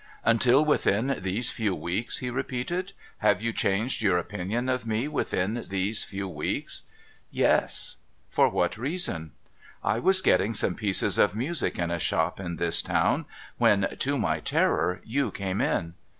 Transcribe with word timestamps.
'Until 0.25 0.65
within 0.65 1.19
these 1.21 1.51
few 1.51 1.75
weeks,' 1.75 2.17
he 2.17 2.31
repeated.' 2.31 2.93
Have 3.27 3.39
you 3.39 3.53
changed 3.53 4.01
your 4.01 4.17
opinion 4.17 4.67
of 4.67 4.87
me 4.87 5.07
within 5.07 5.63
these 5.69 6.03
few 6.03 6.27
weeks?'' 6.27 6.81
Yes.'' 7.43 7.97
For 8.31 8.49
what 8.49 8.79
reason?'' 8.79 9.33
I 9.93 9.99
was 9.99 10.21
getting 10.23 10.55
some 10.55 10.73
pieces 10.73 11.19
of 11.19 11.35
music 11.35 11.77
in 11.77 11.91
a 11.91 11.99
shop 11.99 12.39
in 12.39 12.55
this 12.55 12.81
town, 12.81 13.27
when, 13.59 13.95
to 13.99 14.17
my 14.17 14.39
terror, 14.39 15.01
you 15.05 15.29
came 15.29 15.61
in. 15.61 15.93